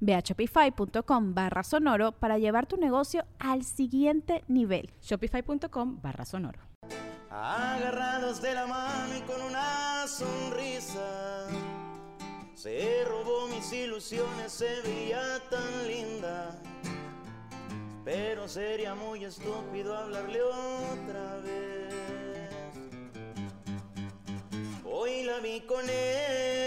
Ve 0.00 0.14
a 0.14 0.20
shopify.com 0.20 1.34
barra 1.34 1.62
sonoro 1.62 2.12
para 2.12 2.38
llevar 2.38 2.66
tu 2.66 2.76
negocio 2.76 3.24
al 3.38 3.64
siguiente 3.64 4.44
nivel. 4.48 4.90
Shopify.com 5.02 6.00
barra 6.00 6.24
sonoro. 6.24 6.60
Agarrados 7.30 8.40
de 8.40 8.54
la 8.54 8.66
mano 8.66 9.16
y 9.16 9.20
con 9.22 9.40
una 9.42 10.06
sonrisa. 10.06 11.46
Se 12.54 13.04
robó 13.06 13.46
mis 13.48 13.72
ilusiones, 13.72 14.50
se 14.50 14.80
veía 14.82 15.20
tan 15.50 15.86
linda. 15.86 16.58
Pero 18.04 18.48
sería 18.48 18.94
muy 18.94 19.24
estúpido 19.24 19.96
hablarle 19.96 20.42
otra 20.42 21.36
vez. 21.36 21.94
Hoy 24.84 25.22
la 25.24 25.38
vi 25.38 25.60
con 25.60 25.88
él. 25.88 26.57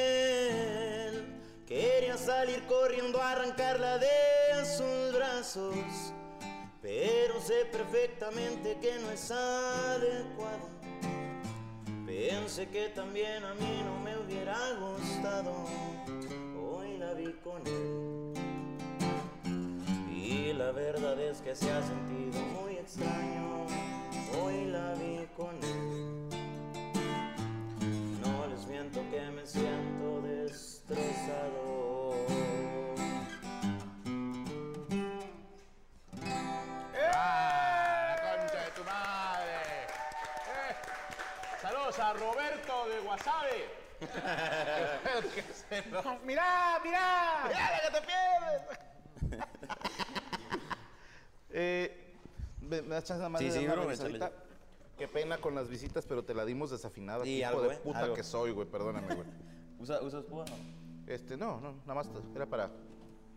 Salir 2.42 2.66
corriendo 2.66 3.22
a 3.22 3.34
arrancarla 3.34 4.00
de 4.00 4.66
sus 4.66 5.16
brazos. 5.16 5.75
Pero 6.81 7.39
sé 7.39 7.66
perfectamente 7.72 8.80
que 8.81 8.98
no 8.98 9.11
es 9.11 9.30
adecuado. 9.30 10.67
Pensé 12.03 12.67
que 12.67 12.89
también 12.89 13.45
a 13.45 13.53
mí 13.53 13.83
no 13.86 14.00
me 14.00 14.17
hubiera 14.17 14.58
gustado. 14.73 15.53
Hoy 16.59 16.98
la 16.98 17.14
vi 17.14 17.31
con 17.44 17.61
él. 17.67 18.33
Y 20.11 20.52
la 20.53 20.72
verdad 20.72 21.20
es 21.20 21.42
que 21.42 21.55
se 21.55 21.72
ha 21.72 21.83
sentido 21.83 22.42
muy 22.59 22.73
extraño. 22.73 23.41
A 42.12 42.14
Roberto 42.14 42.88
de 42.90 43.00
Wasabi. 43.08 43.64
¡Mirá, 46.26 46.80
mirá! 46.84 47.44
¡Mirá 47.48 47.72
la 47.72 47.80
que 47.81 47.92
te 48.00 48.08
pierdes! 48.08 48.62
Eh, 51.54 52.16
¿me, 52.61 52.82
me 52.82 52.95
das 52.95 53.04
chance 53.04 53.20
nada 53.20 53.30
más 53.30 53.39
Sí, 53.39 53.45
de 53.50 53.52
sí, 53.52 53.66
una 53.66 53.76
bro? 53.76 53.88
Qué 54.98 55.08
pena 55.08 55.38
con 55.38 55.55
las 55.55 55.70
visitas, 55.70 56.05
pero 56.05 56.23
te 56.23 56.33
la 56.33 56.45
dimos 56.45 56.71
desafinada. 56.71 57.23
Sí, 57.23 57.39
hijo 57.39 57.50
algo, 57.50 57.61
de 57.64 57.76
¿eh? 57.76 57.80
puta 57.83 58.00
Algo. 58.00 58.16
que 58.16 58.23
soy, 58.23 58.52
güey. 58.52 58.67
Perdóname, 58.67 59.16
güey. 59.16 59.27
¿Usa, 59.80 60.02
¿Usas 60.02 60.23
púa? 60.26 60.45
Este, 61.08 61.38
no, 61.38 61.60
no, 61.60 61.73
nada 61.86 61.95
más 61.95 62.10
era 62.36 62.45
para... 62.45 62.70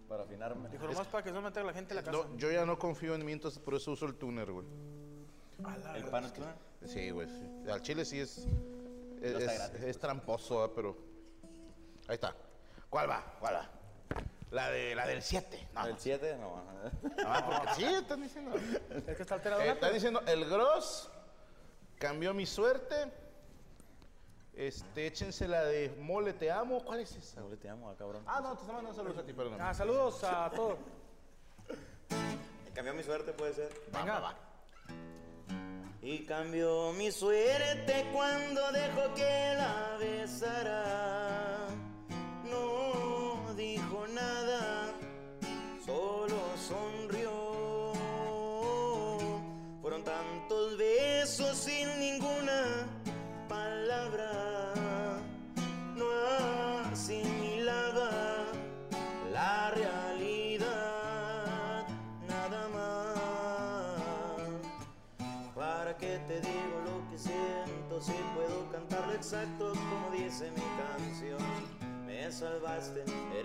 Para 0.09 0.25
afinarme. 0.25 0.69
Dijo 0.69 0.87
nomás 0.87 1.07
para 1.09 1.25
que 1.25 1.33
no 1.33 1.41
meta 1.41 1.61
a 1.61 1.65
la 1.65 1.73
gente 1.73 1.93
en 1.93 1.97
la 1.97 2.03
casa. 2.03 2.17
No, 2.17 2.37
yo 2.37 2.53
ya 2.53 2.67
no 2.67 2.79
confío 2.79 3.15
en 3.15 3.25
mí, 3.25 3.33
entonces 3.33 3.59
por 3.59 3.75
eso 3.75 3.93
uso 3.93 4.05
el 4.07 4.15
tuner, 4.15 4.51
güey. 4.53 4.67
¿El 5.94 6.04
pan 6.06 6.25
es? 6.25 6.91
Sí, 6.91 7.10
güey. 7.10 7.28
sí. 7.28 7.70
Al 7.70 7.82
chile 7.82 8.04
sí 8.04 8.20
es... 8.20 8.38
Es, 9.20 9.32
está 9.32 9.53
es- 9.53 9.59
gratis, 9.59 9.82
es 9.82 9.98
tramposo, 9.98 10.65
¿eh? 10.65 10.70
pero... 10.75 10.97
Ahí 12.09 12.15
está. 12.16 12.34
¿Cuál 12.91 13.09
va? 13.09 13.25
¿Cuál 13.41 13.54
va? 13.54 13.70
La, 14.50 14.70
de, 14.70 14.94
la 14.94 15.06
del 15.06 15.22
7. 15.22 15.69
No, 15.75 15.87
¿El 15.87 15.98
7? 15.98 16.37
No. 16.38 16.62
no, 16.62 17.47
porque 17.47 17.75
sí, 17.75 17.84
están 17.84 18.22
diciendo... 18.22 18.53
Es 19.06 19.16
que 19.16 19.22
está 19.22 19.34
alterado. 19.37 19.62
Eh, 19.62 19.70
están 19.70 19.92
diciendo, 19.92 20.20
el 20.26 20.44
Gross 20.48 21.10
cambió 21.98 22.34
mi 22.34 22.47
suerte. 22.47 22.94
Este, 24.53 25.09
échense 25.09 25.48
la 25.48 25.65
de 25.65 25.97
mole, 26.00 26.32
te 26.34 26.50
amo. 26.53 26.84
¿Cuál 26.84 27.00
es 27.00 27.16
esa? 27.16 27.41
Ahora 27.41 27.56
te 27.56 27.69
amo, 27.69 27.91
ah, 27.91 27.94
cabrón. 27.98 28.22
Ah, 28.26 28.41
no, 28.41 28.54
te 28.54 28.60
está 28.60 28.72
mandando 28.72 28.94
saludos 28.94 29.19
a 29.19 29.26
ti, 29.26 29.32
perdón. 29.32 29.60
Ah, 29.60 29.75
saludos 29.75 30.22
a 30.22 30.50
todos. 30.50 30.78
Cambió 32.75 32.94
mi 32.94 33.03
suerte, 33.03 33.32
puede 33.32 33.54
ser. 33.54 33.72
Venga. 33.92 34.36
Y 36.06 36.19
cambió 36.26 36.92
mi 36.92 37.10
suerte 37.10 38.04
cuando 38.12 38.60
dejó 38.72 39.15
que 39.15 39.54
la 39.56 39.97
besara. 39.98 41.66
No 42.44 43.54
dijo 43.54 44.06
nada, 44.09 44.92
solo 45.87 46.37
sonrió. 46.69 47.92
Fueron 49.81 50.04
tantos 50.04 50.76
besos 50.76 51.56
sin 51.56 51.98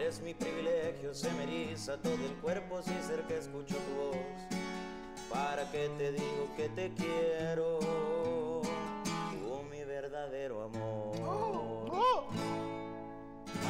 eres 0.09 0.21
mi 0.21 0.33
privilegio, 0.33 1.13
se 1.13 1.29
me 1.33 1.43
eriza 1.43 1.95
todo 2.01 2.15
el 2.15 2.33
cuerpo 2.41 2.81
si 2.81 2.95
cerca 3.07 3.35
escucho 3.35 3.75
tu 3.75 3.93
voz. 3.93 4.17
¿Para 5.29 5.69
qué 5.71 5.87
te 5.99 6.11
digo 6.13 6.49
que 6.57 6.67
te 6.69 6.91
quiero? 6.95 7.77
Tú 7.79 9.63
mi 9.69 9.83
verdadero 9.83 10.63
amor. 10.63 11.91
¡Qué 13.45 13.67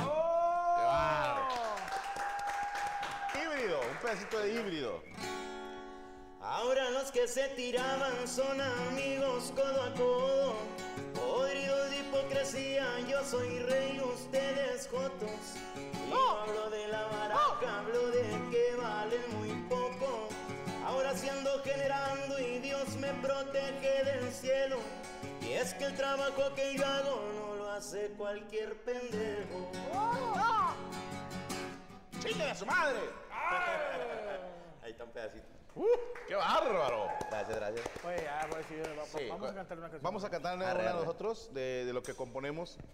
bárbaro! 0.85 1.75
Híbrido, 3.35 3.81
un 3.91 3.97
pedacito 4.01 4.39
de 4.39 4.53
híbrido. 4.53 5.03
Ahora 6.39 6.89
los 6.91 7.11
que 7.11 7.27
se 7.27 7.49
tiraban 7.49 8.25
son 8.25 8.61
amigos 8.61 9.51
codo 9.53 9.83
a 9.83 9.93
codo. 9.93 10.55
Yo 13.19 13.25
soy 13.25 13.59
rey, 13.59 13.99
ustedes 13.99 14.87
jotos. 14.87 15.29
Y 15.75 16.09
no 16.09 16.37
hablo 16.37 16.69
de 16.69 16.87
la 16.87 17.05
baraja, 17.07 17.79
hablo 17.79 18.07
de 18.11 18.23
que 18.49 18.75
valen 18.77 19.37
muy 19.37 19.51
poco. 19.67 20.29
Ahora 20.85 21.13
siendo 21.13 21.61
generando 21.63 22.39
y 22.39 22.59
Dios 22.59 22.95
me 22.95 23.09
protege 23.15 24.05
del 24.05 24.31
cielo. 24.31 24.77
Y 25.41 25.51
es 25.51 25.73
que 25.73 25.85
el 25.85 25.95
trabajo 25.95 26.55
que 26.55 26.77
yo 26.77 26.85
hago 26.85 27.21
no 27.35 27.55
lo 27.55 27.69
hace 27.71 28.09
cualquier 28.17 28.81
pendejo. 28.83 29.69
¡Chingue 32.21 32.43
a 32.43 32.55
su 32.55 32.65
madre! 32.65 32.99
Ahí 34.81 34.91
está 34.91 35.03
un 35.03 35.11
pedacito. 35.11 35.58
¡Uh! 35.75 35.85
¡Qué 36.27 36.35
bárbaro! 36.35 37.07
Gracias, 37.29 37.55
gracias. 37.57 37.85
Oye, 38.05 38.23
ya, 38.23 38.41
a 38.41 38.47
va- 38.47 38.57
Sí, 38.63 39.27
vamos 39.29 39.43
a 39.47 39.51
va- 39.51 39.55
cantar 39.55 39.77
una 39.77 39.87
canción. 39.87 40.01
Vamos 40.03 40.23
a 40.23 40.29
cantar 40.29 40.57
una 40.57 40.71
Arre, 40.71 40.81
una 40.81 40.89
arre. 40.91 40.99
nosotros 40.99 41.51
de, 41.53 41.85
de 41.85 41.93
lo 41.93 42.03
que 42.03 42.13
componemos. 42.13 42.77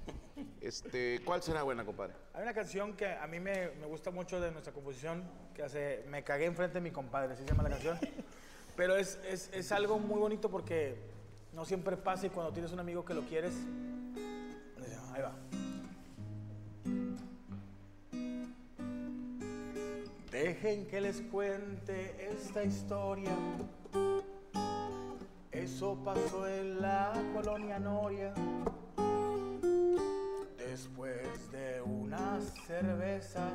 Este, 0.61 1.21
¿Cuál 1.23 1.43
será 1.43 1.61
buena, 1.61 1.85
compadre? 1.85 2.13
Hay 2.33 2.41
una 2.41 2.53
canción 2.53 2.93
que 2.97 3.05
a 3.07 3.27
mí 3.27 3.39
me, 3.39 3.69
me 3.79 3.85
gusta 3.85 4.09
mucho 4.09 4.41
de 4.41 4.49
nuestra 4.51 4.73
composición, 4.73 5.23
que 5.53 5.61
hace 5.61 6.03
Me 6.09 6.23
cagué 6.23 6.45
enfrente 6.45 6.73
de 6.75 6.81
mi 6.81 6.89
compadre, 6.89 7.33
así 7.33 7.43
se 7.43 7.49
llama 7.49 7.61
la 7.63 7.69
canción. 7.69 7.99
Pero 8.75 8.95
es, 8.97 9.19
es, 9.27 9.49
es 9.53 9.71
algo 9.71 9.99
muy 9.99 10.19
bonito 10.19 10.49
porque 10.49 10.97
no 11.53 11.65
siempre 11.65 11.95
pasa 11.97 12.25
y 12.25 12.29
cuando 12.31 12.51
tienes 12.51 12.71
un 12.71 12.79
amigo 12.79 13.05
que 13.05 13.13
lo 13.13 13.21
quieres, 13.21 13.53
ahí 15.13 15.21
va. 15.21 15.31
Dejen 20.35 20.85
que 20.87 20.99
les 20.99 21.21
cuente 21.21 22.13
esta 22.29 22.61
historia. 22.61 23.31
Es 25.49 25.71
Eso 25.71 25.97
pasó 26.03 26.45
en 26.45 26.81
la 26.81 27.13
colonia 27.33 27.79
Noria. 27.79 28.33
Después 30.57 31.49
de 31.53 31.81
unas 31.81 32.53
cervezas, 32.67 33.53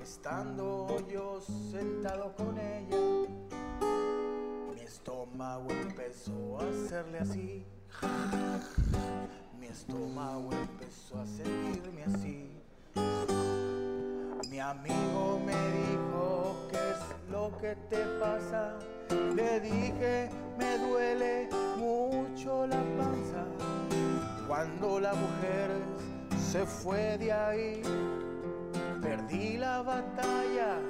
estando 0.00 1.04
yo 1.12 1.40
sentado 1.40 2.32
con 2.36 2.56
ella, 2.56 2.96
mi 4.72 4.80
estómago 4.80 5.72
empezó 5.72 6.60
a 6.60 6.68
hacerle 6.68 7.18
así. 7.18 7.66
Mi 9.58 9.66
estómago 9.66 10.50
empezó 10.52 11.18
a 11.18 11.26
sentirme 11.26 12.04
así. 12.04 12.59
Mi 14.50 14.58
amigo 14.58 15.40
me 15.46 15.52
dijo, 15.52 16.66
¿qué 16.72 16.76
es 16.76 17.30
lo 17.30 17.56
que 17.58 17.76
te 17.88 18.04
pasa? 18.18 18.76
Le 19.36 19.60
dije, 19.60 20.28
me 20.58 20.76
duele 20.78 21.48
mucho 21.76 22.66
la 22.66 22.82
panza. 22.98 23.46
Cuando 24.48 24.98
la 24.98 25.14
mujer 25.14 25.70
se 26.36 26.66
fue 26.66 27.16
de 27.18 27.32
ahí, 27.32 27.82
perdí 29.00 29.56
la 29.56 29.82
batalla 29.82 30.80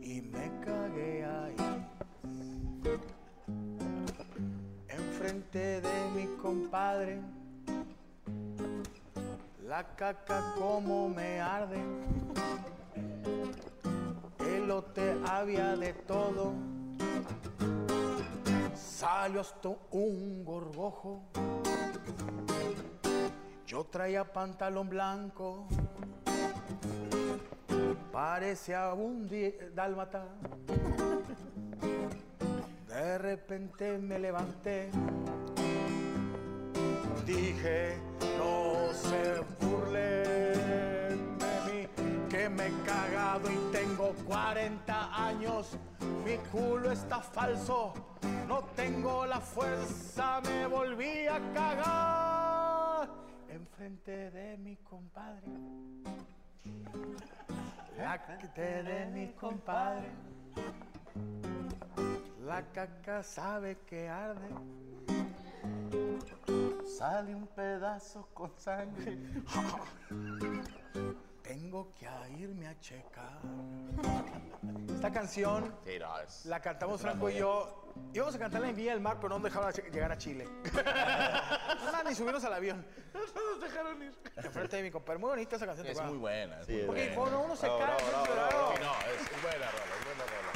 y 0.00 0.22
me 0.22 0.50
cagué 0.64 1.26
ahí. 1.26 1.86
Enfrente 4.88 5.82
de 5.82 6.10
mi 6.16 6.26
compadre, 6.40 7.20
la 9.68 9.84
caca 9.84 10.54
como 10.56 11.10
me 11.10 11.42
arde. 11.42 11.76
Elote 14.38 15.14
había 15.26 15.76
de 15.76 15.92
todo. 15.92 16.54
Salió 18.74 19.42
hasta 19.42 19.68
un 19.90 20.42
gorgojo. 20.42 21.20
Yo 23.66 23.84
traía 23.84 24.32
pantalón 24.32 24.88
blanco. 24.88 25.68
Parecía 28.10 28.94
un 28.94 29.28
dálmata. 29.74 30.24
De 32.88 33.18
repente 33.18 33.98
me 33.98 34.18
levanté. 34.18 34.90
Dije, 37.28 37.98
no 38.38 38.90
se 38.94 39.40
burlen 39.60 41.38
de 41.38 41.60
mí, 41.66 41.86
que 42.30 42.48
me 42.48 42.68
he 42.68 42.72
cagado 42.86 43.52
y 43.52 43.70
tengo 43.70 44.14
40 44.26 45.26
años. 45.26 45.76
Mi 46.24 46.38
culo 46.50 46.90
está 46.90 47.20
falso, 47.20 47.92
no 48.46 48.64
tengo 48.74 49.26
la 49.26 49.40
fuerza, 49.40 50.40
me 50.40 50.66
volví 50.68 51.26
a 51.26 51.38
cagar 51.52 53.10
enfrente 53.50 54.30
de 54.30 54.56
mi 54.56 54.76
compadre. 54.76 55.48
La 57.98 58.24
que 58.54 58.62
de 58.62 59.06
mi 59.12 59.28
compadre. 59.34 60.08
La 62.46 62.62
caca 62.72 63.22
sabe 63.22 63.76
que 63.86 64.08
arde. 64.08 64.48
Sale 66.98 67.32
un 67.32 67.46
pedazo 67.46 68.28
con 68.34 68.52
sangre. 68.58 69.16
Tengo 71.44 71.94
que 71.94 72.08
irme 72.36 72.66
a 72.66 72.76
checar. 72.80 73.38
Esta 74.92 75.12
canción 75.12 75.72
Sí, 75.86 75.96
no, 76.00 76.18
es- 76.18 76.44
la 76.46 76.60
cantamos 76.60 77.00
Franco 77.00 77.30
y 77.30 77.36
yo. 77.36 77.84
Íbamos 78.12 78.34
a 78.34 78.38
cantarla 78.40 78.68
en 78.70 78.74
Villa 78.76 78.90
del 78.92 79.00
Mar, 79.00 79.16
pero 79.20 79.28
no 79.28 79.36
nos 79.36 79.44
dejaron 79.44 79.72
llegar 79.92 80.10
a 80.10 80.18
Chile. 80.18 80.44
no, 81.92 82.02
ni 82.02 82.14
subirnos 82.16 82.42
al 82.42 82.54
avión. 82.54 82.84
No 83.14 83.20
nos 83.20 83.60
dejaron 83.60 84.02
ir. 84.02 84.12
Enfrente 84.36 84.76
de 84.78 84.82
mi 84.82 84.90
compadre. 84.90 85.20
Muy 85.20 85.30
bonita 85.30 85.54
esa 85.54 85.66
canción. 85.66 85.86
¿te 85.86 85.92
Es 85.92 86.02
muy 86.02 86.18
buena. 86.18 86.60
es 86.60 86.66
Sí, 86.66 86.72
muy 86.72 86.82
Porque 86.86 87.00
buena. 87.02 87.14
cuando 87.16 87.40
uno 87.42 87.54
se 87.56 87.66
Bravo, 87.66 87.78
cae, 87.78 87.86
bravo, 87.94 88.00
siempre, 88.08 88.34
bravo, 88.34 88.48
bravo. 88.50 88.72
Sí, 88.74 88.82
no, 88.82 88.92
es, 89.12 89.20
es 89.22 89.42
buena 89.42 89.70
rola, 89.70 89.84
es 89.98 90.04
buena 90.04 90.24
rola. 90.26 90.52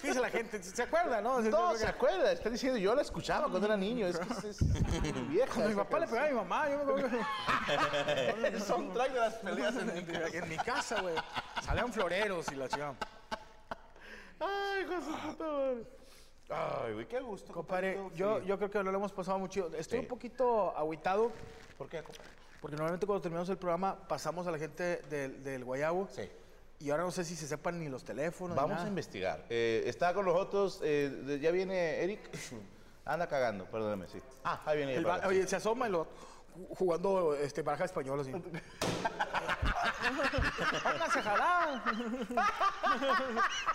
¿Qué 0.00 0.01
dice 0.12 0.20
la 0.20 0.30
gente? 0.30 0.62
¿Se 0.62 0.82
acuerda, 0.82 1.20
no? 1.20 1.40
No, 1.40 1.76
se 1.76 1.86
acuerda, 1.86 2.32
está 2.32 2.50
diciendo, 2.50 2.78
yo 2.78 2.94
la 2.94 3.02
escuchaba 3.02 3.48
cuando 3.48 3.66
era 3.66 3.76
niño, 3.76 4.06
es 4.06 4.18
que 4.18 4.48
es, 4.48 4.62
es 4.62 4.62
vieja. 5.28 5.52
Cuando 5.52 5.68
mi 5.70 5.74
papá 5.76 5.98
le 6.00 6.06
pegaba 6.06 6.26
a 6.26 6.30
mi 6.30 6.36
mamá, 6.36 6.68
yo 6.70 6.76
me 6.76 6.82
acuerdo. 6.82 7.18
El 8.46 8.62
soundtrack 8.68 9.12
de 9.12 9.20
las 9.20 9.34
peleas 9.34 9.76
en 9.76 9.90
en 10.34 10.48
mi 10.48 10.56
casa, 10.56 11.00
güey. 11.00 11.14
Salían 11.62 11.92
floreros 11.92 12.46
y 12.52 12.54
la 12.56 12.68
chica. 12.68 12.94
Ay, 14.40 14.82
hijo 14.82 14.94
de 14.94 15.00
su 15.02 15.10
puta 15.18 15.44
madre. 15.44 15.84
Ay, 16.50 16.92
güey, 16.94 17.06
qué 17.06 17.20
gusto. 17.20 17.52
Compadre, 17.52 17.98
yo, 18.14 18.40
yo 18.42 18.58
creo 18.58 18.70
que 18.70 18.82
no 18.84 18.90
lo 18.90 18.98
hemos 18.98 19.12
pasado 19.12 19.38
mucho. 19.38 19.68
Estoy 19.76 19.98
Sí. 19.98 20.02
un 20.04 20.08
poquito 20.08 20.76
agüitado 20.76 21.30
¿Por 21.78 21.88
qué, 21.88 22.02
compadre? 22.02 22.28
porque 22.60 22.76
normalmente 22.76 23.06
cuando 23.06 23.22
terminamos 23.22 23.48
el 23.48 23.56
programa 23.56 23.96
pasamos 24.06 24.46
a 24.46 24.50
la 24.50 24.58
gente 24.58 25.02
del, 25.08 25.42
del 25.42 25.64
Guayabo. 25.64 26.08
Sí. 26.10 26.28
Y 26.82 26.90
ahora 26.90 27.04
no 27.04 27.12
sé 27.12 27.24
si 27.24 27.36
se 27.36 27.46
sepan 27.46 27.78
ni 27.78 27.88
los 27.88 28.02
teléfonos. 28.04 28.56
Vamos 28.56 28.72
nada. 28.72 28.84
a 28.84 28.88
investigar. 28.88 29.44
Eh, 29.48 29.84
está 29.86 30.12
con 30.12 30.24
nosotros, 30.26 30.80
eh, 30.82 31.38
ya 31.40 31.52
viene 31.52 32.02
Eric. 32.02 32.28
Anda 33.04 33.28
cagando, 33.28 33.66
perdóname, 33.66 34.08
sí. 34.08 34.20
Ah, 34.44 34.60
ahí 34.66 34.78
viene. 34.78 34.96
El 34.96 35.04
para- 35.04 35.28
oye, 35.28 35.46
se 35.46 35.54
asoma 35.56 35.88
y 35.88 35.92
lo 35.92 36.04
ju- 36.06 36.76
jugando 36.76 37.34
este 37.36 37.62
baraja 37.62 37.84
español 37.84 38.18
así. 38.20 38.32
Pónganse 40.82 41.18
a 41.18 41.22
jalar. 41.22 41.82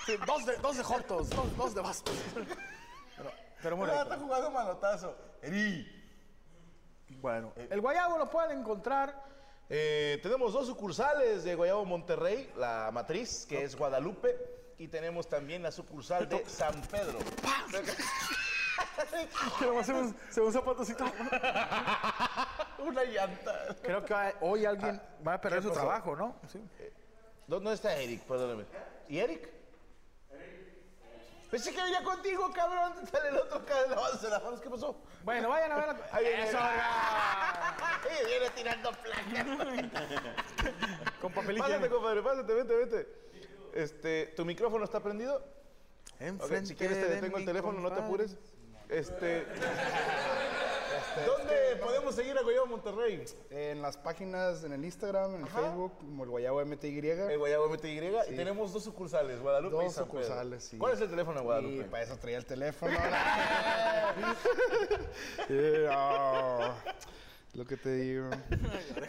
Sí, 0.06 0.18
dos 0.26 0.46
de 0.46 0.58
dos 0.58 0.78
de 0.78 0.84
jotos, 0.84 1.30
dos, 1.30 1.58
dos 1.58 1.76
de 1.76 1.82
bastos. 1.82 2.16
Pero, 3.16 3.32
pero 3.64 3.78
muy 3.78 3.90
Ah, 3.92 4.02
está 4.04 4.18
jugando 4.18 4.52
manotazo. 4.52 5.16
Eric. 5.42 5.88
Bueno, 7.22 7.54
el 7.56 7.80
guayabo 7.82 8.18
lo 8.18 8.30
pueden 8.30 8.60
encontrar. 8.60 9.24
Eh, 9.70 10.20
tenemos 10.24 10.54
dos 10.54 10.66
sucursales 10.68 11.44
de 11.44 11.56
Guayabo 11.56 11.84
Monterrey, 11.86 12.52
la 12.56 12.90
matriz, 12.94 13.46
que 13.48 13.64
es 13.64 13.76
Guadalupe, 13.76 14.38
y 14.78 14.88
tenemos 14.88 15.28
también 15.28 15.62
la 15.64 15.72
sucursal 15.72 16.28
de 16.30 16.46
San 16.48 16.82
Pedro. 16.84 17.20
Que 19.60 19.66
nomás 19.66 19.86
se 19.86 19.94
ve 19.94 20.00
un, 20.00 20.16
se 20.30 20.40
ve 20.40 20.46
un 20.48 20.54
zapatocito. 20.54 21.04
Una 22.80 23.04
llanta. 23.04 23.76
Creo 23.82 24.06
que 24.06 24.16
hoy 24.42 24.66
alguien 24.66 25.02
va 25.28 25.34
a 25.34 25.42
perder 25.42 25.60
¿Qué 25.60 25.64
su 25.64 25.70
pasó? 25.70 25.82
trabajo, 25.82 26.16
¿no? 26.16 26.36
Sí. 26.52 26.62
¿Dónde 27.48 27.74
está 27.74 27.96
Eric? 27.96 28.22
Perdóname. 28.24 28.66
¿Y 29.10 29.20
Eric? 29.20 29.50
Pensé 31.50 31.74
que 31.74 31.82
venía 31.82 32.04
contigo, 32.04 32.52
cabrón. 32.54 32.94
Sale 33.10 33.30
el 33.30 33.38
otro 33.38 33.66
cara 33.66 33.84
de. 33.84 34.62
¿Qué 34.62 34.70
pasó? 34.70 35.02
Bueno, 35.24 35.48
vayan 35.50 35.72
a 35.72 35.76
ver. 35.78 35.88
la- 35.88 36.08
Ahí 36.12 36.26
viene. 36.26 36.44
Eso, 36.50 36.58
Ahí 38.10 38.26
viene 38.26 38.50
tirando 38.56 38.92
placas. 38.92 39.46
con 41.22 41.34
papel 41.34 41.58
Pásate, 41.58 41.90
compadre, 41.90 42.22
pásate, 42.22 42.54
vete, 42.54 42.76
vete. 42.76 43.08
Este, 43.74 44.28
¿tu 44.36 44.46
micrófono 44.46 44.84
está 44.86 45.02
prendido? 45.02 45.36
Ok, 45.38 46.22
Enfrente 46.22 46.68
si 46.68 46.76
quieres 46.76 46.98
te 47.00 47.08
de 47.08 47.16
detengo 47.16 47.38
el 47.38 47.46
teléfono, 47.46 47.80
no 47.80 47.92
te 47.92 48.00
apures. 48.00 48.38
Este. 48.90 49.46
¿Dónde 51.26 51.76
podemos 51.82 52.16
seguir 52.16 52.38
a 52.38 52.42
Guayabo 52.44 52.68
Monterrey? 52.68 53.26
En 53.50 53.82
las 53.82 53.98
páginas, 53.98 54.64
en 54.64 54.72
el 54.74 54.86
Instagram, 54.86 55.36
en 55.36 55.42
el 55.42 55.48
Facebook, 55.48 55.98
como 55.98 56.24
el 56.24 56.30
Guayabo 56.30 56.64
MTY. 56.66 57.10
El 57.10 57.38
Guayabo 57.40 57.70
MTY. 57.70 58.00
Y 58.30 58.36
tenemos 58.36 58.72
dos 58.72 58.84
sucursales, 58.84 59.40
Guadalupe 59.40 59.76
y 59.76 59.86
Dos 59.86 59.94
San 59.94 60.06
Pedro. 60.06 60.22
sucursales, 60.24 60.64
sí. 60.64 60.78
¿Cuál 60.78 60.94
es 60.94 61.02
el 61.02 61.10
teléfono 61.10 61.40
de 61.40 61.44
Y 61.44 61.46
Guadalupe? 61.46 61.84
para 61.86 62.04
eso 62.04 62.18
traía 62.18 62.38
el 62.38 62.46
teléfono. 62.46 62.98
Yeah. 65.50 66.76
Lo 67.58 67.66
que 67.66 67.76
te 67.76 67.94
digo. 67.96 68.30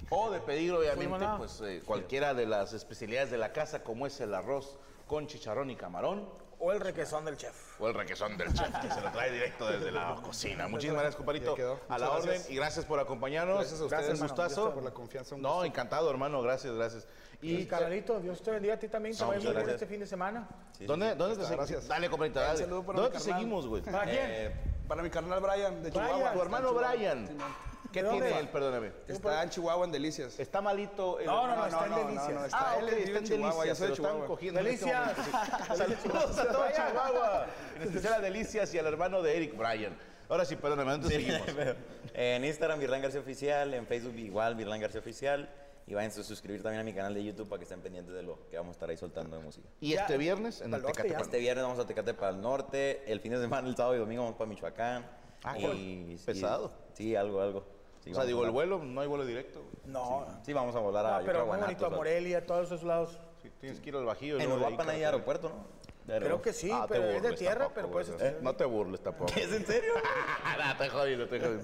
o 0.09 0.31
de 0.31 0.39
pedir, 0.39 0.73
obviamente, 0.73 1.25
pues 1.37 1.61
eh, 1.61 1.81
cualquiera 1.85 2.33
de 2.33 2.45
las 2.45 2.73
especialidades 2.73 3.31
de 3.31 3.37
la 3.37 3.51
casa, 3.53 3.83
como 3.83 4.07
es 4.07 4.19
el 4.21 4.33
arroz 4.33 4.77
con 5.07 5.27
chicharrón 5.27 5.69
y 5.69 5.75
camarón, 5.75 6.27
o 6.61 6.73
el 6.73 6.81
requesón 6.81 7.23
del 7.23 7.37
chef. 7.37 7.79
O 7.79 7.87
el 7.87 7.93
requesón 7.93 8.35
del 8.37 8.53
chef, 8.53 8.69
que 8.81 8.91
se 8.91 8.99
lo 9.01 9.11
trae 9.11 9.31
directo 9.31 9.65
desde 9.71 9.91
la 9.91 10.15
cocina. 10.21 10.67
Muchísimas 10.67 11.03
gracias, 11.03 11.55
quedó. 11.55 11.79
A 11.87 11.97
la 11.97 12.11
orden 12.11 12.25
gracias. 12.31 12.49
y 12.49 12.55
gracias 12.55 12.85
por 12.85 12.99
acompañarnos. 12.99 13.59
Gracias 13.59 13.79
a 13.79 13.83
ustedes, 13.85 14.05
Un 14.09 14.11
hermano. 14.15 14.33
gustazo. 14.33 14.73
por 14.73 14.83
la 14.83 14.91
confianza, 14.91 15.35
un 15.35 15.41
No, 15.41 15.49
gusto. 15.53 15.65
encantado, 15.65 16.09
hermano. 16.11 16.41
Gracias, 16.41 16.73
gracias. 16.73 17.07
Y 17.41 17.65
carnalito, 17.65 18.19
Dios 18.19 18.41
te 18.41 18.51
bendiga 18.51 18.73
a 18.73 18.77
ti 18.79 18.89
también. 18.89 19.15
No, 19.17 19.27
vaya 19.27 19.37
muy 19.39 19.47
muchas 19.47 19.53
bien 19.53 19.55
gracias. 19.67 19.75
este 19.81 19.85
fin 19.87 19.99
de 20.01 20.07
semana. 20.07 20.49
¿Dónde, 20.81 21.15
dónde 21.15 21.35
te 21.37 21.43
seguimos? 21.43 21.69
gracias. 21.69 21.87
Dale, 21.87 22.09
compadrito, 22.09 22.39
dale. 22.41 22.59
saludo 22.59 22.83
para 22.83 22.99
¿Dónde 22.99 23.09
mi 23.09 23.17
te 23.17 23.23
carnal. 23.23 23.39
seguimos, 23.39 23.67
güey? 23.67 23.81
¿Para 23.83 24.03
quién? 24.03 24.17
Eh, 24.19 24.55
Para 24.85 25.01
mi 25.03 25.09
carnal 25.09 25.39
Brian 25.39 25.81
de 25.81 25.89
Brian. 25.91 26.07
Chihuahua. 26.07 26.33
Tu 26.33 26.41
hermano 26.41 26.73
Brian. 26.73 27.27
Chihuahua. 27.29 27.55
¿Qué 27.91 28.03
¿De 28.03 28.09
tiene 28.09 28.25
dónde? 28.27 28.39
él? 28.41 28.49
Perdóname. 28.49 28.91
Está 29.07 29.43
en 29.43 29.49
Chihuahua 29.49 29.85
en 29.85 29.91
Delicias. 29.91 30.39
Está 30.39 30.61
malito. 30.61 31.19
el 31.19 31.25
No, 31.25 31.47
no, 31.47 31.55
no, 31.55 31.65
está 31.65 31.85
en 31.87 31.95
Delicias. 32.07 32.29
no, 32.33 32.45
está 32.45 32.71
Ah, 32.71 32.75
él 32.77 32.83
ok, 32.85 32.89
vive 32.91 33.03
está 33.05 33.17
en 33.19 33.23
Chihuahua, 33.25 33.63
Delicias. 33.65 33.77
soy 33.77 33.77
Se 33.77 33.83
de 33.83 33.87
lo 33.89 33.93
están 33.93 34.05
Chihuahua. 34.11 34.27
cogiendo 34.27 34.59
en 34.59 34.67
este 34.67 34.85
Delicias. 34.85 35.27
Saludos 35.77 36.37
a 36.39 36.47
todo 36.51 36.65
Chihuahua. 36.75 37.45
En 37.77 37.81
especial 37.83 38.13
a 38.13 38.19
Delicias 38.19 38.73
y 38.73 38.79
al 38.79 38.85
hermano 38.87 39.21
de 39.21 39.37
Eric 39.37 39.57
Brian. 39.57 39.97
Ahora 40.29 40.45
sí, 40.45 40.55
perdóname, 40.55 40.91
¿dónde 40.91 41.07
te 41.09 41.15
seguimos? 41.15 41.41
en 42.13 42.45
Instagram, 42.45 42.79
Virlan 42.79 43.01
García 43.01 43.19
Oficial. 43.21 43.73
En 43.73 43.87
Facebook, 43.87 44.15
igual, 44.17 44.55
Virlan 44.55 44.79
García 44.79 44.99
Oficial. 44.99 45.49
Y 45.87 45.95
vayan 45.95 46.11
a 46.11 46.13
suscribir 46.23 46.61
también 46.61 46.81
a 46.81 46.83
mi 46.83 46.93
canal 46.93 47.15
de 47.15 47.23
YouTube 47.23 47.49
para 47.49 47.57
que 47.57 47.63
estén 47.63 47.81
pendientes 47.81 48.13
de 48.13 48.21
lo 48.21 48.47
que 48.51 48.57
vamos 48.57 48.69
a 48.69 48.73
estar 48.73 48.89
ahí 48.91 48.97
soltando 48.97 49.35
de 49.37 49.41
música. 49.43 49.67
Y 49.81 49.93
este 49.93 50.17
viernes 50.19 50.61
en 50.61 50.71
el 50.71 50.83
Tecate. 50.85 51.09
ya. 51.09 51.17
Este 51.17 51.39
viernes 51.39 51.63
vamos 51.63 51.79
a 51.79 51.87
Tecate 51.87 52.13
para 52.13 52.29
el 52.29 52.39
norte. 52.41 53.11
El 53.11 53.19
fin 53.21 53.31
de 53.31 53.39
semana, 53.41 53.67
el 53.67 53.75
sábado 53.75 53.95
y 53.95 53.97
domingo, 53.99 54.21
vamos 54.21 54.37
para 54.37 54.47
Michoacán. 54.47 55.09
Ah, 55.43 55.57
Y- 55.57 55.61
cabrón. 55.61 55.77
y- 55.79 56.15
Pesado. 56.23 56.71
Sí, 56.93 57.15
algo, 57.15 57.41
algo. 57.41 57.65
Sí, 58.03 58.11
O 58.11 58.15
sea, 58.15 58.23
digo, 58.25 58.41
a 58.43 58.45
el 58.45 58.51
vuelo, 58.51 58.79
no 58.79 59.01
hay 59.01 59.07
vuelo 59.07 59.25
directo. 59.25 59.61
No, 59.85 60.25
Sí, 60.43 60.53
vamos 60.53 60.75
a 60.75 60.79
volar 60.79 61.05
a, 61.05 61.09
no, 61.11 61.17
creo, 61.25 61.27
pero 61.33 61.45
muy 61.45 61.57
bonito, 61.57 61.85
a. 61.85 61.89
Morelia, 61.89 62.45
todos 62.45 62.67
esos 62.67 62.83
lados. 62.83 63.19
Sí, 63.41 63.49
tienes 63.59 63.79
que 63.79 63.89
ir 63.89 63.95
al 63.95 64.05
Bajío. 64.05 64.37
y 64.37 64.41
En 64.41 64.51
Uruapan 64.51 64.89
hay 64.89 65.03
aeropuerto, 65.03 65.49
¿no? 65.49 65.79
Creo 66.19 66.41
que 66.41 66.53
sí, 66.53 66.71
Ah, 66.73 66.87
pero 66.89 67.03
es 67.05 67.21
de 67.21 67.33
tierra, 67.33 67.65
tampoco, 67.69 67.75
pero 67.75 67.89
pues... 67.89 68.09
Eh, 68.21 68.37
No 68.41 68.55
te 68.55 68.65
burles 68.65 69.01
tampoco. 69.01 69.31
¿Es 69.35 69.51
en 69.53 69.65
serio? 69.65 69.93
no, 70.67 70.77
te 70.77 70.89
jodí, 70.89 71.15
no 71.15 71.27
te 71.27 71.39
jodí. 71.39 71.59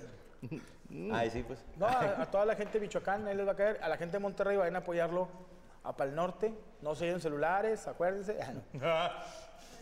Ay, 1.11 1.31
sí, 1.31 1.41
pues. 1.41 1.65
No, 1.77 1.87
a, 1.87 1.99
a 2.21 2.25
toda 2.29 2.45
la 2.45 2.55
gente 2.55 2.73
de 2.73 2.81
Michoacán, 2.85 3.27
ahí 3.27 3.35
les 3.35 3.47
va 3.47 3.53
a 3.53 3.55
caer. 3.55 3.79
A 3.81 3.89
la 3.89 3.97
gente 3.97 4.17
de 4.17 4.19
Monterrey 4.19 4.55
vayan 4.55 4.75
a 4.75 4.79
apoyarlo 4.79 5.27
a 5.83 5.95
Pal 5.97 6.13
Norte. 6.13 6.53
No 6.81 6.93
se 6.93 7.05
lleven 7.05 7.21
celulares, 7.21 7.87
acuérdense. 7.87 8.37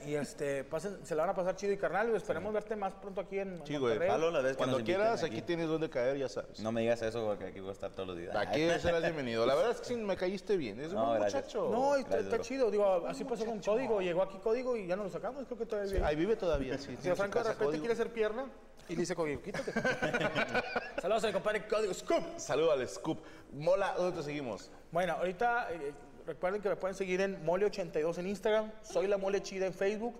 y 0.05 0.15
este, 0.15 0.63
pasen, 0.63 1.05
se 1.05 1.15
la 1.15 1.23
van 1.23 1.29
a 1.29 1.35
pasar 1.35 1.55
chido 1.55 1.71
y 1.71 1.77
carnal. 1.77 2.09
y 2.11 2.15
Esperemos 2.15 2.53
verte 2.53 2.75
más 2.75 2.93
pronto 2.93 3.21
aquí 3.21 3.39
en 3.39 3.61
Sí, 3.65 3.77
güey. 3.77 3.97
Palo 3.99 4.31
la 4.31 4.41
vez 4.41 4.57
Cuando 4.57 4.83
quieras, 4.83 5.23
aquí 5.23 5.37
aquí. 5.37 5.41
tienes 5.43 5.67
donde 5.67 5.89
caer, 5.89 6.17
ya 6.17 6.27
sabes. 6.27 6.59
No 6.59 6.71
me 6.71 6.81
digas 6.81 7.01
eso 7.01 7.25
porque 7.25 7.45
aquí 7.45 7.59
voy 7.59 7.69
a 7.69 7.73
estar 7.73 7.91
todos 7.91 8.09
los 8.09 8.17
días. 8.17 8.35
Aquí 8.35 8.59
serás 8.81 9.01
bienvenido. 9.01 9.45
La 9.45 9.55
verdad 9.55 9.71
es 9.71 9.79
que 9.79 9.85
sí 9.85 9.95
me 9.95 10.17
caíste 10.17 10.57
bien. 10.57 10.79
Es 10.79 10.91
un 10.93 11.05
buen 11.05 11.21
muchacho. 11.21 11.69
No, 11.71 11.97
y 11.97 12.01
está, 12.01 12.15
Gracias, 12.15 12.33
está 12.33 12.43
chido. 12.43 12.69
Digo, 12.69 13.07
así 13.07 13.23
pasó 13.23 13.45
con 13.45 13.59
Código. 13.59 14.01
Llegó 14.01 14.23
aquí 14.23 14.37
Código 14.39 14.75
y 14.75 14.87
ya 14.87 14.95
no 14.95 15.03
lo 15.03 15.09
sacamos. 15.09 15.45
Creo 15.45 15.57
que 15.57 15.65
todavía 15.65 15.93
vive. 15.93 16.05
Ahí 16.05 16.15
vive 16.15 16.35
todavía, 16.35 16.77
sí. 16.77 16.97
Si 17.01 17.09
a 17.09 17.15
Franco 17.15 17.39
de 17.39 17.43
repente 17.45 17.65
código. 17.65 17.81
quiere 17.81 17.93
hacer 17.93 18.11
pierna 18.11 18.45
y 18.89 18.95
dice 18.95 19.15
Código, 19.15 19.41
quítate. 19.41 19.71
Saludos 21.01 21.23
a 21.23 21.27
mi 21.27 21.33
compadre 21.33 21.65
Código 21.67 21.93
Scoop. 21.93 22.23
Saludo 22.37 22.73
al 22.73 22.87
Scoop. 22.89 23.19
Mola, 23.53 23.93
¿dónde 23.97 24.17
te 24.17 24.23
seguimos? 24.23 24.69
Bueno, 24.91 25.13
ahorita 25.13 25.69
eh, 25.71 25.93
recuerden 26.25 26.61
que 26.61 26.69
me 26.69 26.75
pueden 26.75 26.95
seguir 26.95 27.21
en 27.21 27.45
Mole82 27.45 28.17
en 28.17 28.27
Instagram, 28.27 28.71
soy 28.81 29.07
la 29.07 29.17
Mole 29.17 29.41
Chida 29.41 29.65
en 29.65 29.73
Facebook, 29.73 30.15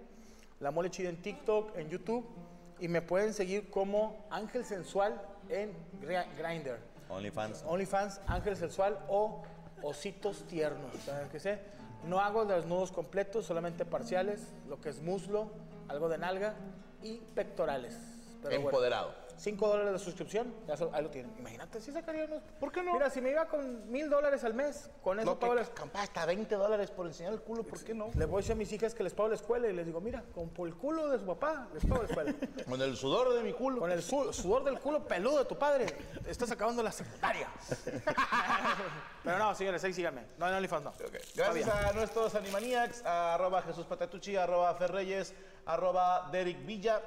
la 0.59 0.71
Mole 0.71 0.89
Chida 0.89 1.09
en 1.09 1.21
TikTok, 1.21 1.77
en 1.77 1.89
YouTube 1.89 2.25
y 2.79 2.87
me 2.87 3.01
pueden 3.01 3.33
seguir 3.33 3.69
como 3.69 4.25
Ángel 4.29 4.65
Sensual 4.65 5.21
en 5.49 5.73
Grinder, 6.37 6.79
OnlyFans. 7.09 7.63
OnlyFans 7.67 8.21
Ángel 8.27 8.57
Sensual 8.57 8.99
o 9.07 9.43
Ositos 9.81 10.45
Tiernos. 10.47 10.93
¿saben 11.05 11.29
qué 11.29 11.39
sé? 11.39 11.59
No 12.07 12.19
hago 12.19 12.45
desnudos 12.45 12.91
completos, 12.91 13.45
solamente 13.45 13.85
parciales, 13.85 14.51
lo 14.67 14.81
que 14.81 14.89
es 14.89 15.01
muslo, 15.01 15.51
algo 15.87 16.09
de 16.09 16.17
nalga 16.17 16.55
y 17.01 17.17
pectorales. 17.35 17.97
Pero 18.43 18.55
bueno. 18.61 18.69
Empoderado. 18.69 19.23
5 19.35 19.67
dólares 19.67 19.93
de 19.93 19.99
suscripción, 19.99 20.53
ya 20.67 20.77
so- 20.77 20.91
ahí 20.93 21.01
lo 21.01 21.09
tienen. 21.09 21.33
Imagínate, 21.39 21.81
si 21.81 21.91
sacaría 21.91 22.25
unos... 22.25 22.43
¿Por 22.59 22.71
qué 22.71 22.83
no? 22.83 22.93
Mira, 22.93 23.09
si 23.09 23.19
me 23.19 23.31
iba 23.31 23.45
con 23.47 23.89
mil 23.91 24.07
dólares 24.07 24.43
al 24.43 24.53
mes, 24.53 24.91
con 25.01 25.19
eso 25.19 25.25
No, 25.25 25.39
pago 25.39 25.55
las... 25.55 25.71
hasta 25.95 26.25
20 26.27 26.53
dólares 26.53 26.91
por 26.91 27.07
enseñar 27.07 27.33
el 27.33 27.41
culo, 27.41 27.63
¿por 27.63 27.83
qué 27.83 27.95
no? 27.95 28.11
Les 28.13 28.27
voy 28.27 28.37
a 28.37 28.41
decir 28.41 28.51
a 28.51 28.55
mis 28.55 28.71
hijas 28.71 28.93
que 28.93 29.01
les 29.03 29.11
pago 29.15 29.29
la 29.29 29.35
escuela 29.35 29.67
y 29.67 29.73
les 29.73 29.87
digo, 29.87 29.99
mira, 29.99 30.23
con 30.35 30.49
por 30.49 30.67
el 30.67 30.75
culo 30.75 31.09
de 31.09 31.17
su 31.17 31.25
papá, 31.25 31.67
les 31.73 31.83
pago 31.83 32.03
la 32.03 32.09
escuela. 32.09 32.33
Con 32.69 32.79
el 32.81 32.95
sudor 32.95 33.33
de 33.33 33.41
mi 33.41 33.53
culo. 33.53 33.79
con 33.79 33.91
el 33.91 34.03
su- 34.03 34.31
sudor 34.31 34.63
del 34.65 34.79
culo 34.79 35.03
peludo 35.03 35.39
de 35.39 35.45
tu 35.45 35.57
padre, 35.57 35.87
estás 36.27 36.51
acabando 36.51 36.83
la 36.83 36.91
secundaria. 36.91 37.47
Pero 39.23 39.37
no, 39.39 39.55
señores, 39.55 39.83
ahí 39.83 39.93
síganme. 39.93 40.25
No, 40.37 40.47
en 40.47 40.53
OnlyFans 40.55 40.83
no. 40.83 40.93
Gracias 41.35 41.67
a 41.69 41.93
nuestros 41.93 42.35
Animaniacs, 42.35 43.03
a 43.05 43.33
arroba 43.35 43.61
Jesús 43.61 43.85
Patatucci, 43.85 44.35
arroba 44.35 44.73
Ferreyes, 44.75 45.33
arroba 45.65 46.29
Derek 46.31 46.65
Villa, 46.65 47.01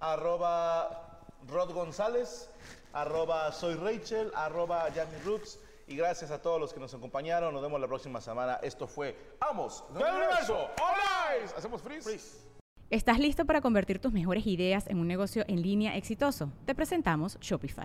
arroba 0.00 1.20
Rod 1.48 1.72
González, 1.72 2.50
arroba 2.92 3.52
Soy 3.52 3.74
Rachel, 3.74 4.30
arroba 4.34 4.88
Yami 4.90 5.18
Roots. 5.24 5.58
Y 5.88 5.96
gracias 5.96 6.32
a 6.32 6.42
todos 6.42 6.60
los 6.60 6.72
que 6.72 6.80
nos 6.80 6.92
acompañaron. 6.94 7.54
Nos 7.54 7.62
vemos 7.62 7.80
la 7.80 7.86
próxima 7.86 8.20
semana. 8.20 8.58
Esto 8.62 8.88
fue 8.88 9.16
Amos 9.40 9.84
del 9.94 10.02
Universo. 10.02 10.54
All 10.54 11.48
Hacemos 11.56 11.80
freeze. 11.80 12.44
¿Estás 12.90 13.18
listo 13.18 13.44
para 13.44 13.60
convertir 13.60 14.00
tus 14.00 14.12
mejores 14.12 14.46
ideas 14.46 14.86
en 14.88 14.98
un 14.98 15.08
negocio 15.08 15.44
en 15.48 15.62
línea 15.62 15.96
exitoso? 15.96 16.52
Te 16.64 16.74
presentamos 16.74 17.38
Shopify. 17.40 17.84